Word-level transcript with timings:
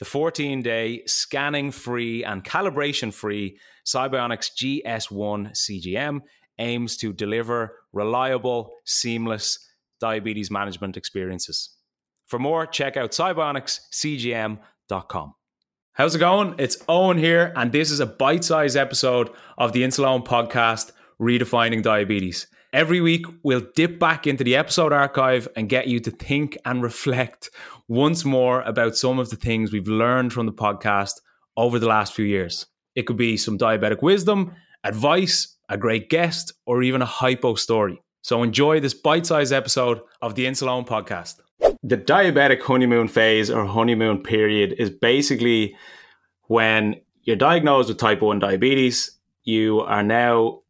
The 0.00 0.06
14 0.06 0.62
day 0.62 1.02
scanning 1.06 1.70
free 1.70 2.24
and 2.24 2.42
calibration 2.42 3.12
free 3.12 3.58
Sibionics 3.86 4.50
GS1 4.56 5.52
CGM 5.52 6.22
aims 6.58 6.96
to 6.96 7.12
deliver 7.12 7.76
reliable, 7.92 8.72
seamless 8.86 9.58
diabetes 10.00 10.50
management 10.50 10.96
experiences. 10.96 11.76
For 12.28 12.38
more, 12.38 12.64
check 12.64 12.96
out 12.96 13.10
sibionicscgm.com. 13.10 15.34
How's 15.92 16.14
it 16.14 16.20
going? 16.20 16.54
It's 16.56 16.78
Eoin 16.84 17.18
here, 17.18 17.52
and 17.54 17.70
this 17.70 17.90
is 17.90 18.00
a 18.00 18.06
bite 18.06 18.44
sized 18.44 18.78
episode 18.78 19.28
of 19.58 19.72
the 19.72 19.82
Insuleoin 19.82 20.26
podcast, 20.26 20.92
Redefining 21.20 21.82
Diabetes. 21.82 22.46
Every 22.72 23.00
week, 23.00 23.26
we'll 23.42 23.66
dip 23.74 23.98
back 23.98 24.26
into 24.26 24.44
the 24.44 24.56
episode 24.56 24.92
archive 24.92 25.48
and 25.56 25.68
get 25.68 25.88
you 25.88 26.00
to 26.00 26.10
think 26.10 26.56
and 26.64 26.82
reflect 26.82 27.50
once 27.88 28.24
more 28.24 28.62
about 28.62 28.96
some 28.96 29.18
of 29.18 29.30
the 29.30 29.36
things 29.36 29.72
we've 29.72 29.88
learned 29.88 30.32
from 30.32 30.46
the 30.46 30.52
podcast 30.52 31.20
over 31.56 31.78
the 31.78 31.88
last 31.88 32.14
few 32.14 32.24
years. 32.24 32.66
It 32.94 33.06
could 33.06 33.16
be 33.16 33.36
some 33.36 33.58
diabetic 33.58 34.02
wisdom, 34.02 34.54
advice, 34.84 35.56
a 35.68 35.76
great 35.76 36.10
guest, 36.10 36.52
or 36.66 36.82
even 36.82 37.02
a 37.02 37.06
hypo 37.06 37.54
story. 37.54 38.00
So 38.22 38.42
enjoy 38.42 38.80
this 38.80 38.94
bite 38.94 39.26
sized 39.26 39.52
episode 39.52 40.00
of 40.22 40.34
the 40.34 40.46
Insuleoin 40.46 40.86
podcast 40.86 41.40
the 41.82 41.96
diabetic 41.96 42.60
honeymoon 42.60 43.08
phase 43.08 43.50
or 43.50 43.64
honeymoon 43.64 44.22
period 44.22 44.74
is 44.78 44.90
basically 44.90 45.76
when 46.44 46.96
you're 47.22 47.36
diagnosed 47.36 47.88
with 47.88 47.98
type 47.98 48.20
1 48.20 48.38
diabetes, 48.38 49.18
you 49.44 49.80
are 49.80 50.02
now 50.02 50.60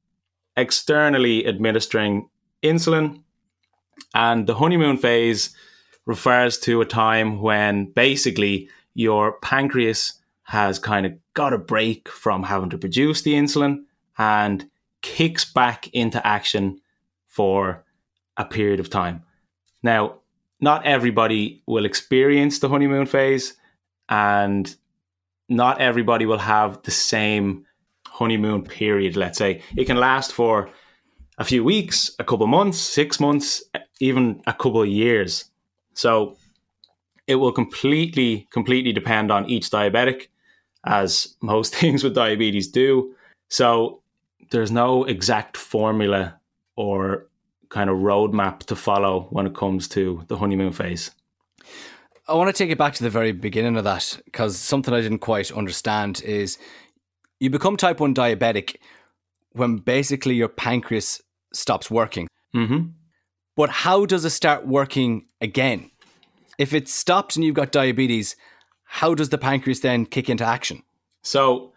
externally 0.60 1.46
administering 1.46 2.28
insulin. 2.62 3.22
And 4.14 4.46
the 4.46 4.54
honeymoon 4.54 4.96
phase 4.96 5.54
refers 6.06 6.58
to 6.60 6.80
a 6.80 6.86
time 6.86 7.40
when 7.40 7.86
basically 7.92 8.68
your 8.94 9.32
pancreas 9.40 10.14
has 10.44 10.78
kind 10.78 11.06
of 11.06 11.12
got 11.34 11.52
a 11.52 11.58
break 11.58 12.08
from 12.08 12.42
having 12.42 12.70
to 12.70 12.78
produce 12.78 13.22
the 13.22 13.34
insulin 13.34 13.84
and 14.18 14.68
kicks 15.02 15.44
back 15.44 15.88
into 15.94 16.24
action 16.26 16.80
for 17.26 17.84
a 18.36 18.44
period 18.44 18.80
of 18.80 18.90
time. 18.90 19.22
Now, 19.82 20.16
not 20.60 20.84
everybody 20.84 21.62
will 21.66 21.84
experience 21.84 22.58
the 22.58 22.68
honeymoon 22.68 23.06
phase 23.06 23.54
and 24.08 24.74
not 25.48 25.80
everybody 25.80 26.26
will 26.26 26.38
have 26.38 26.82
the 26.82 26.90
same 26.90 27.66
honeymoon 28.20 28.62
period 28.62 29.16
let's 29.16 29.38
say. 29.38 29.62
It 29.76 29.86
can 29.86 29.96
last 29.96 30.32
for 30.32 30.70
a 31.38 31.44
few 31.44 31.64
weeks 31.64 32.14
a 32.18 32.24
couple 32.24 32.46
months 32.46 32.78
six 32.78 33.18
months 33.18 33.62
even 33.98 34.40
a 34.46 34.52
couple 34.52 34.86
years. 34.86 35.46
So 35.94 36.36
it 37.26 37.36
will 37.36 37.52
completely 37.52 38.46
completely 38.52 38.92
depend 38.92 39.32
on 39.32 39.50
each 39.50 39.70
diabetic 39.70 40.28
as 40.84 41.34
most 41.42 41.74
things 41.80 42.04
with 42.04 42.14
diabetes 42.14 42.68
do. 42.68 43.14
So 43.48 44.02
there's 44.52 44.70
no 44.70 45.04
exact 45.04 45.56
formula 45.56 46.38
or 46.76 47.30
kind 47.70 47.88
of 47.88 47.98
roadmap 47.98 48.60
to 48.64 48.76
follow 48.76 49.28
when 49.30 49.46
it 49.46 49.54
comes 49.54 49.88
to 49.88 50.24
the 50.28 50.36
honeymoon 50.36 50.72
phase? 50.72 51.10
I 52.28 52.34
want 52.34 52.48
to 52.48 52.52
take 52.52 52.70
it 52.70 52.78
back 52.78 52.94
to 52.94 53.02
the 53.02 53.10
very 53.10 53.32
beginning 53.32 53.76
of 53.76 53.84
that 53.84 54.20
because 54.24 54.56
something 54.56 54.92
I 54.92 55.00
didn't 55.00 55.18
quite 55.18 55.50
understand 55.50 56.22
is 56.24 56.58
you 57.40 57.50
become 57.50 57.76
type 57.76 58.00
1 58.00 58.14
diabetic 58.14 58.76
when 59.52 59.78
basically 59.78 60.34
your 60.34 60.48
pancreas 60.48 61.20
stops 61.52 61.90
working. 61.90 62.28
Mm-hmm. 62.54 62.90
But 63.56 63.70
how 63.70 64.06
does 64.06 64.24
it 64.24 64.30
start 64.30 64.66
working 64.66 65.26
again? 65.40 65.90
If 66.58 66.72
it 66.72 66.88
stops 66.88 67.36
and 67.36 67.44
you've 67.44 67.56
got 67.56 67.72
diabetes, 67.72 68.36
how 68.84 69.14
does 69.14 69.30
the 69.30 69.38
pancreas 69.38 69.80
then 69.80 70.06
kick 70.06 70.28
into 70.28 70.44
action? 70.44 70.82
So, 71.22 71.72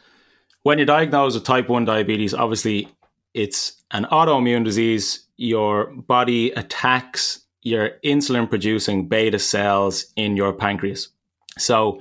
when 0.63 0.77
you're 0.77 0.85
diagnosed 0.85 1.35
with 1.35 1.43
type 1.43 1.67
1 1.67 1.85
diabetes, 1.85 2.33
obviously 2.33 2.87
it's 3.33 3.83
an 3.91 4.05
autoimmune 4.05 4.63
disease. 4.63 5.25
Your 5.37 5.87
body 5.87 6.51
attacks 6.51 7.41
your 7.63 7.91
insulin 8.03 8.49
producing 8.49 9.07
beta 9.07 9.39
cells 9.39 10.05
in 10.15 10.37
your 10.37 10.53
pancreas. 10.53 11.09
So 11.57 11.99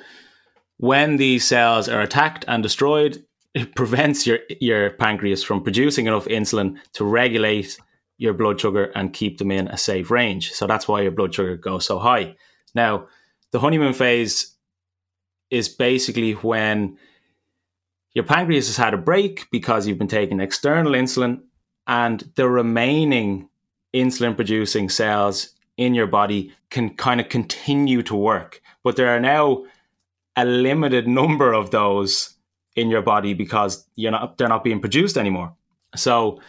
when 0.77 1.17
these 1.17 1.47
cells 1.47 1.89
are 1.89 2.01
attacked 2.01 2.45
and 2.49 2.63
destroyed, 2.63 3.25
it 3.55 3.75
prevents 3.75 4.27
your, 4.27 4.39
your 4.61 4.91
pancreas 4.91 5.43
from 5.43 5.63
producing 5.63 6.07
enough 6.07 6.27
insulin 6.27 6.79
to 6.95 7.05
regulate 7.05 7.79
your 8.19 8.33
blood 8.33 8.61
sugar 8.61 8.93
and 8.95 9.13
keep 9.13 9.39
them 9.39 9.51
in 9.51 9.69
a 9.69 9.77
safe 9.77 10.11
range. 10.11 10.53
So 10.53 10.67
that's 10.67 10.89
why 10.89 11.03
your 11.03 11.11
blood 11.11 11.35
sugar 11.35 11.57
goes 11.57 11.85
so 11.85 11.99
high. 11.99 12.37
Now, 12.75 13.07
the 13.51 13.61
honeymoon 13.61 13.93
phase 13.93 14.57
is 15.51 15.69
basically 15.69 16.33
when 16.33 16.97
your 18.15 18.25
pancreas 18.25 18.69
has 18.69 18.77
had 18.77 18.95
a 18.95 18.99
break 18.99 19.49
because 19.51 19.87
you've 19.87 19.99
been 19.99 20.09
taking 20.09 20.41
external 20.41 20.93
insulin, 20.93 21.41
and 21.87 22.31
the 22.37 22.49
remaining 22.49 23.49
insulin 23.95 24.37
producing 24.37 24.89
cells 24.89 25.51
in 25.77 25.95
your 25.95 26.07
body 26.07 26.53
can 26.71 26.95
kind 26.95 27.21
of 27.21 27.29
continue 27.29 28.03
to 28.03 28.15
work. 28.15 28.61
But 28.85 28.97
there 28.97 29.09
are 29.09 29.21
now 29.21 29.65
a 30.37 30.45
limited 30.45 31.09
number 31.09 31.53
of 31.53 31.71
those 31.71 32.37
in 32.77 32.89
your 32.89 33.03
body 33.03 33.35
because 33.35 33.87
you're 33.97 34.13
not 34.13 34.39
they're 34.39 34.49
not 34.49 34.65
being 34.65 34.81
produced 34.81 35.17
anymore. 35.17 35.55
So 35.95 36.41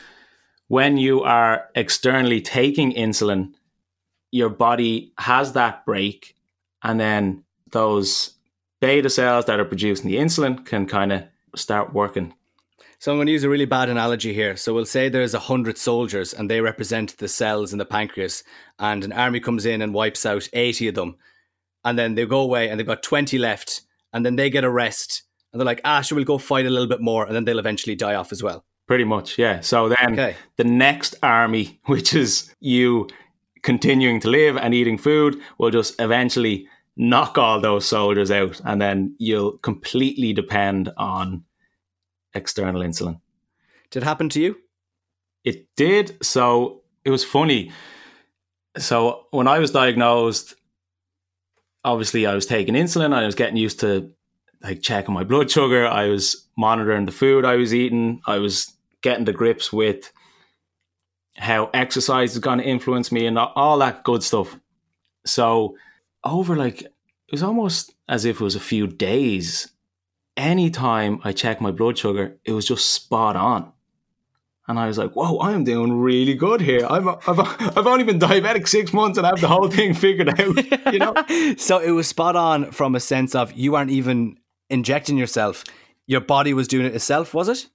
when 0.68 0.98
you 0.98 1.22
are 1.22 1.70
externally 1.76 2.42
taking 2.42 2.94
insulin, 2.94 3.54
your 4.32 4.50
body 4.50 5.14
has 5.18 5.54
that 5.54 5.86
break 5.86 6.36
and 6.82 7.00
then 7.00 7.44
those 7.72 8.36
beta 8.80 9.10
cells 9.10 9.46
that 9.46 9.60
are 9.60 9.66
producing 9.66 10.10
the 10.10 10.18
insulin 10.18 10.66
can 10.66 10.86
kind 10.86 11.12
of 11.12 11.24
start 11.56 11.94
working. 11.94 12.34
So 13.00 13.12
I'm 13.12 13.18
going 13.18 13.28
to 13.28 13.34
use 13.34 13.44
a 13.44 13.50
really 13.50 13.66
bad 13.66 13.90
analogy 13.90 14.34
here. 14.34 14.56
So 14.56 14.74
we'll 14.74 14.86
say 14.86 15.10
there's 15.10 15.34
a 15.34 15.40
hundred 15.40 15.78
soldiers 15.78 16.34
and 16.34 16.50
they 16.50 16.62
represent 16.62 17.18
the 17.18 17.28
cells 17.28 17.74
in 17.74 17.78
the 17.80 17.86
pancreas, 17.86 18.46
and 18.80 19.04
an 19.04 19.12
army 19.12 19.42
comes 19.42 19.66
in 19.66 19.82
and 19.82 19.94
wipes 19.94 20.26
out 20.26 20.48
80 20.54 20.88
of 20.88 20.96
them, 20.96 21.18
and 21.84 22.00
then 22.00 22.16
they 22.16 22.26
go 22.26 22.40
away 22.40 22.70
and 22.70 22.80
they've 22.80 22.88
got 22.88 23.04
20 23.04 23.38
left, 23.38 23.82
and 24.14 24.26
then 24.26 24.38
they 24.38 24.50
get 24.50 24.64
a 24.64 24.70
rest, 24.70 25.24
and 25.54 25.60
they're 25.60 25.66
like, 25.66 25.82
ah, 25.86 26.02
sure, 26.02 26.16
we'll 26.16 26.26
go 26.26 26.38
fight 26.40 26.66
a 26.66 26.70
little 26.70 26.88
bit 26.88 27.00
more, 27.00 27.26
and 27.26 27.36
then 27.36 27.46
they'll 27.46 27.60
eventually 27.60 27.96
die 27.96 28.16
off 28.16 28.32
as 28.32 28.42
well. 28.42 28.66
Pretty 28.88 29.04
much, 29.04 29.38
yeah. 29.38 29.62
So 29.62 29.88
then 29.88 30.14
okay. 30.14 30.36
the 30.58 30.64
next 30.64 31.16
army, 31.24 31.80
which 31.86 32.14
is 32.14 32.54
you 32.60 33.08
continuing 33.62 34.20
to 34.22 34.30
live 34.30 34.58
and 34.58 34.74
eating 34.74 34.98
food, 34.98 35.40
will 35.58 35.72
just 35.72 36.00
eventually 36.02 36.68
knock 36.98 37.38
all 37.38 37.62
those 37.62 37.86
soldiers 37.86 38.32
out, 38.32 38.60
and 38.66 38.82
then 38.82 39.16
you'll 39.20 39.58
completely 39.60 40.34
depend 40.34 40.92
on 40.98 41.44
external 42.34 42.82
insulin. 42.82 43.20
Did 43.92 44.04
it 44.04 44.06
happen 44.06 44.30
to 44.30 44.42
you? 44.42 44.58
It 45.44 45.68
did. 45.76 46.24
So 46.26 46.82
it 47.06 47.12
was 47.12 47.24
funny. 47.24 47.72
So 48.78 49.28
when 49.32 49.48
I 49.48 49.60
was 49.60 49.72
diagnosed, 49.72 50.56
obviously 51.84 52.26
I 52.26 52.34
was 52.34 52.46
taking 52.46 52.76
insulin. 52.76 53.14
I 53.14 53.26
was 53.26 53.36
getting 53.36 53.58
used 53.58 53.82
to 53.82 54.12
like 54.64 54.82
checking 54.82 55.14
my 55.14 55.24
blood 55.24 55.52
sugar. 55.52 55.86
I 55.86 56.08
was 56.08 56.48
monitoring 56.58 57.06
the 57.06 57.12
food 57.12 57.46
I 57.46 57.56
was 57.56 57.74
eating. 57.74 58.22
I 58.26 58.38
was 58.38 58.74
getting 59.02 59.26
the 59.26 59.34
grips 59.34 59.74
with 59.74 60.12
how 61.36 61.70
exercise 61.74 62.34
is 62.34 62.40
going 62.40 62.60
to 62.60 62.66
influence 62.66 63.12
me 63.12 63.26
and 63.26 63.38
all 63.38 63.78
that 63.80 64.04
good 64.04 64.24
stuff. 64.24 64.58
So 65.26 65.76
over 66.24 66.56
like 66.56 66.82
it 66.82 67.32
was 67.32 67.44
almost 67.44 67.94
as 68.08 68.26
if 68.26 68.40
it 68.40 68.44
was 68.44 68.56
a 68.56 68.62
few 68.62 68.88
days. 68.88 69.70
Anytime 70.36 71.20
I 71.24 71.32
checked 71.32 71.62
my 71.62 71.72
blood 71.72 71.98
sugar, 71.98 72.38
it 72.44 72.54
was 72.54 72.66
just 72.66 72.90
spot 72.90 73.36
on. 73.36 73.72
And 74.68 74.80
I 74.80 74.88
was 74.88 74.98
like, 74.98 75.12
whoa, 75.12 75.38
I 75.40 75.52
am 75.52 75.66
doing 75.66 76.00
really 76.00 76.36
good 76.36 76.62
here. 76.62 76.88
I'm, 76.90 77.10
I've, 77.10 77.40
I've 77.78 77.86
only 77.86 78.06
been 78.06 78.18
diabetic 78.18 78.68
six 78.68 78.94
months 78.94 79.18
and 79.18 79.28
I 79.28 79.32
have 79.32 79.42
the 79.42 79.48
whole 79.48 79.70
thing 79.70 79.94
figured 79.94 80.30
out, 80.30 80.94
you 80.94 81.00
know? 81.00 81.14
so 81.58 81.80
it 81.80 81.92
was 81.92 82.08
spot 82.08 82.38
on 82.38 82.72
from 82.72 82.96
a 82.96 83.00
sense 83.00 83.36
of 83.36 83.52
you 83.54 83.76
aren't 83.76 83.92
even 83.92 84.38
injecting 84.74 85.18
yourself. 85.18 85.64
Your 86.08 86.22
body 86.22 86.54
was 86.54 86.68
doing 86.68 86.86
it 86.86 86.96
itself, 86.96 87.34
was 87.34 87.48
it? 87.48 87.68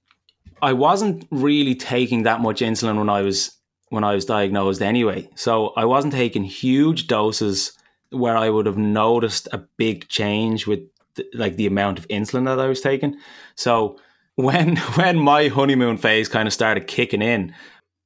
I 0.61 0.73
wasn't 0.73 1.25
really 1.31 1.73
taking 1.73 2.23
that 2.23 2.41
much 2.41 2.59
insulin 2.59 2.97
when 2.97 3.09
I 3.09 3.21
was 3.21 3.55
when 3.87 4.03
I 4.03 4.13
was 4.13 4.25
diagnosed 4.25 4.83
anyway. 4.83 5.27
So 5.33 5.69
I 5.69 5.85
wasn't 5.85 6.13
taking 6.13 6.43
huge 6.43 7.07
doses 7.07 7.71
where 8.11 8.37
I 8.37 8.49
would 8.49 8.67
have 8.67 8.77
noticed 8.77 9.47
a 9.51 9.57
big 9.77 10.07
change 10.09 10.67
with 10.67 10.81
the, 11.15 11.25
like 11.33 11.55
the 11.55 11.65
amount 11.65 11.97
of 11.97 12.07
insulin 12.07 12.45
that 12.45 12.59
I 12.59 12.67
was 12.67 12.81
taking. 12.81 13.17
So 13.55 13.97
when 14.35 14.77
when 14.77 15.17
my 15.17 15.47
honeymoon 15.47 15.97
phase 15.97 16.29
kind 16.29 16.47
of 16.47 16.53
started 16.53 16.87
kicking 16.87 17.21
in, 17.21 17.55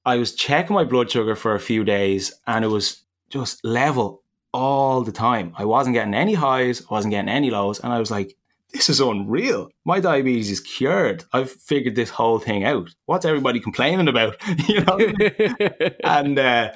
I 0.06 0.18
was 0.18 0.36
checking 0.36 0.75
my 0.75 0.86
blood 0.86 1.12
sugar 1.12 1.36
for 1.36 1.56
a 1.56 1.60
few 1.60 1.84
days 1.84 2.34
and 2.48 2.63
it 2.63 2.69
was 2.69 3.04
just 3.30 3.63
level 3.66 4.24
all 4.54 5.01
the 5.01 5.12
time. 5.12 5.54
I 5.57 5.66
wasn't 5.66 5.95
getting 5.95 6.13
any 6.13 6.36
highs, 6.36 6.81
I 6.81 6.94
wasn't 6.94 7.12
getting 7.12 7.30
any 7.30 7.50
lows, 7.50 7.80
and 7.80 7.92
I 7.92 8.00
was 8.00 8.12
like, 8.12 8.38
this 8.73 8.89
is 8.89 8.99
unreal. 8.99 9.69
My 9.85 9.99
diabetes 9.99 10.49
is 10.49 10.59
cured. 10.59 11.23
I've 11.31 11.51
figured 11.51 11.95
this 11.95 12.09
whole 12.09 12.39
thing 12.39 12.63
out. 12.63 12.89
What's 13.05 13.25
everybody 13.25 13.59
complaining 13.59 14.07
about? 14.07 14.35
you 14.67 14.81
know? 14.81 14.97
and 16.03 16.39
uh, 16.39 16.71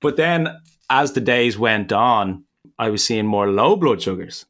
but 0.00 0.16
then 0.16 0.48
as 0.88 1.12
the 1.12 1.20
days 1.20 1.58
went 1.58 1.92
on, 1.92 2.44
I 2.78 2.90
was 2.90 3.04
seeing 3.04 3.26
more 3.26 3.50
low 3.50 3.76
blood 3.76 4.02
sugars. 4.02 4.46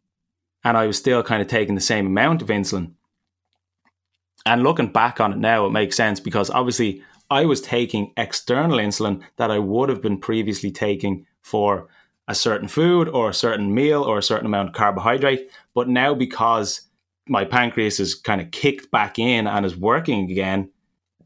And 0.65 0.77
I 0.77 0.87
was 0.87 0.99
still 0.99 1.23
kind 1.23 1.41
of 1.41 1.49
taking 1.49 1.75
the 1.75 1.81
same 1.81 2.07
amount 2.07 2.43
of 2.43 2.49
insulin. 2.49 2.93
And 4.45 4.63
looking 4.63 4.93
back 4.93 5.21
on 5.21 5.33
it 5.33 5.39
now, 5.39 5.67
it 5.67 5.71
makes 5.71 5.97
sense 5.97 6.21
because 6.21 6.51
obviously 6.51 7.03
I 7.31 7.45
was 7.45 7.61
taking 7.61 8.13
external 8.17 8.79
insulin 8.79 9.23
that 9.37 9.51
I 9.51 9.59
would 9.59 9.89
have 9.89 10.03
been 10.03 10.19
previously 10.19 10.71
taking 10.71 11.27
for 11.43 11.89
a 12.29 12.35
certain 12.35 12.69
food 12.69 13.09
or 13.09 13.29
a 13.29 13.35
certain 13.35 13.75
meal 13.75 14.03
or 14.03 14.19
a 14.19 14.23
certain 14.23 14.47
amount 14.47 14.71
of 14.71 14.75
carbohydrate. 14.75 15.51
But 15.77 15.89
now, 15.91 16.15
because 16.15 16.81
my 17.29 17.45
pancreas 17.45 18.01
is 18.01 18.15
kind 18.15 18.41
of 18.41 18.51
kicked 18.51 18.91
back 18.91 19.19
in 19.19 19.47
and 19.47 19.67
is 19.67 19.77
working 19.77 20.31
again, 20.31 20.71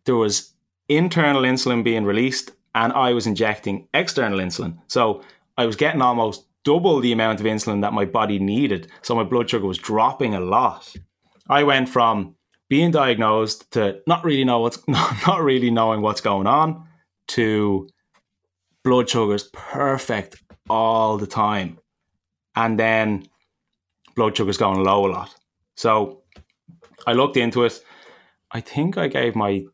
there 0.07 0.17
was 0.17 0.53
internal 0.89 1.43
insulin 1.43 1.85
being 1.85 2.05
released 2.05 2.51
and 2.75 2.93
I 2.93 3.13
was 3.13 3.29
injecting 3.29 3.87
external 3.95 4.41
insulin. 4.41 4.79
So 4.89 5.23
I 5.57 5.67
was 5.67 5.77
getting 5.77 6.03
almost 6.03 6.47
double 6.65 6.99
the 7.01 7.13
amount 7.13 7.39
of 7.39 7.47
insulin 7.47 7.81
that 7.83 7.93
my 7.93 8.05
body 8.05 8.41
needed. 8.41 8.91
So 9.03 9.15
my 9.15 9.23
blood 9.23 9.49
sugar 9.49 9.67
was 9.67 9.79
dropping 9.79 10.35
a 10.35 10.41
lot. 10.41 10.93
I 11.49 11.63
went 11.63 11.89
from 11.89 12.35
being 12.69 12.91
diagnosed 12.91 13.71
to 13.73 14.01
not 14.09 14.25
really 14.25 14.45
know 14.45 14.59
what's 14.59 14.83
not 14.89 15.43
really 15.43 15.71
knowing 15.71 16.01
what's 16.01 16.21
going 16.21 16.49
on 16.49 16.89
to 17.29 17.89
blood 18.83 19.09
sugars 19.09 19.49
perfect 19.53 20.43
all 20.69 21.19
the 21.19 21.29
time. 21.29 21.79
And 22.57 22.81
then 22.81 23.29
blood 24.15 24.37
sugar's 24.37 24.57
going 24.57 24.83
low 24.83 25.07
a 25.07 25.11
lot. 25.11 25.35
So 25.75 26.23
I 27.07 27.13
looked 27.13 27.37
into 27.37 27.65
it. 27.65 27.83
I 28.51 28.61
think 28.61 28.99
I 28.99 29.09
gave 29.09 29.35
my 29.35 29.65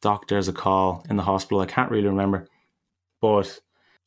doctors 0.00 0.48
a 0.48 0.52
call 0.52 1.04
in 1.08 1.16
the 1.16 1.22
hospital. 1.22 1.60
I 1.60 1.66
can't 1.66 1.90
really 1.90 2.08
remember. 2.08 2.46
But 3.20 3.60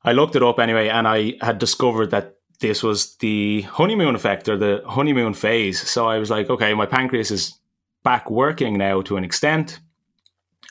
I 0.03 0.13
looked 0.13 0.35
it 0.35 0.43
up 0.43 0.59
anyway 0.59 0.87
and 0.89 1.07
I 1.07 1.33
had 1.41 1.57
discovered 1.57 2.11
that 2.11 2.35
this 2.59 2.83
was 2.83 3.15
the 3.17 3.61
honeymoon 3.63 4.15
effect 4.15 4.47
or 4.47 4.57
the 4.57 4.83
honeymoon 4.85 5.33
phase. 5.33 5.81
So 5.89 6.07
I 6.07 6.19
was 6.19 6.29
like, 6.29 6.49
okay, 6.49 6.73
my 6.73 6.85
pancreas 6.85 7.31
is 7.31 7.59
back 8.03 8.29
working 8.29 8.77
now 8.77 9.01
to 9.01 9.17
an 9.17 9.23
extent. 9.23 9.79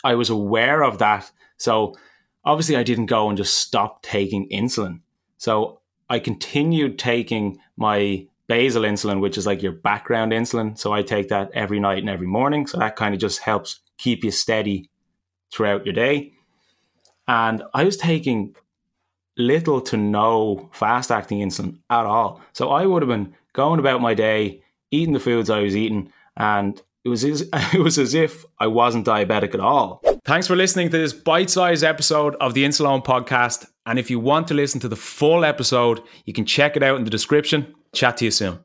I 0.03 0.15
was 0.15 0.31
aware 0.31 0.83
of 0.83 0.99
that. 0.99 1.31
So 1.59 1.97
obviously 2.45 2.77
I 2.77 2.83
didn't 2.83 3.07
go 3.07 3.29
and 3.29 3.37
just 3.37 3.59
stop 3.59 4.03
taking 4.03 4.49
insulin. 4.51 5.01
So 5.37 5.81
I 6.09 6.19
continued 6.19 6.99
taking 6.99 7.59
my 7.77 8.27
basal 8.51 8.83
insulin, 8.83 9.21
which 9.21 9.39
is 9.39 9.47
like 9.47 9.63
your 9.63 9.71
background 9.71 10.33
insulin. 10.33 10.77
So 10.77 10.93
I 10.93 11.03
take 11.03 11.29
that 11.29 11.53
every 11.55 11.79
night 11.79 11.99
and 11.99 12.11
every 12.11 12.27
morning. 12.27 12.67
So 12.67 12.79
that 12.79 12.97
kind 12.97 13.15
of 13.15 13.21
just 13.21 13.39
helps 13.39 13.79
keep 13.97 14.25
you 14.25 14.33
steady 14.33 14.91
throughout 15.53 15.87
your 15.87 15.95
day. 15.95 16.33
And 17.29 17.63
I 17.73 17.85
was 17.85 17.97
taking 17.97 18.57
little 19.39 19.81
to 19.83 19.97
no 19.97 20.69
fast 20.73 21.13
acting 21.13 21.39
insulin 21.39 21.79
at 21.91 22.07
all. 22.07 22.43
So 22.53 22.71
I 22.71 22.87
would 22.87 23.03
have 23.03 23.09
been 23.09 23.37
going 23.53 23.79
about 23.79 24.01
my 24.01 24.15
day, 24.15 24.65
eating 24.91 25.15
the 25.15 25.21
foods 25.21 25.49
I 25.49 25.61
was 25.61 25.77
eating, 25.77 26.13
and 26.37 26.83
it 27.05 27.09
was 27.09 27.25
as, 27.25 27.43
it 27.73 27.81
was 27.81 28.01
as 28.01 28.15
if 28.15 28.45
I 28.59 28.67
wasn't 28.67 29.07
diabetic 29.07 29.55
at 29.55 29.61
all. 29.61 30.03
Thanks 30.25 30.49
for 30.49 30.57
listening 30.57 30.91
to 30.91 30.99
this 30.99 31.13
bite-sized 31.13 31.85
episode 31.85 32.35
of 32.41 32.55
the 32.55 32.65
Insuleoin 32.65 33.05
podcast. 33.05 33.67
And 33.87 33.97
if 33.97 34.11
you 34.11 34.19
want 34.19 34.49
to 34.49 34.55
listen 34.55 34.81
to 34.81 34.89
the 34.89 34.97
full 34.97 35.45
episode, 35.45 36.03
you 36.25 36.33
can 36.33 36.45
check 36.45 36.77
it 36.77 36.83
out 36.83 36.99
in 36.99 37.05
the 37.05 37.11
description. 37.11 37.77
Chat 37.93 38.19
to 38.19 38.25
you 38.25 38.31
soon. 38.31 38.61